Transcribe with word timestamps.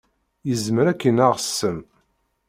Yezmer 0.47 0.85
ad 0.87 0.97
k-ineɣ 0.99 1.33
ssem. 1.39 1.79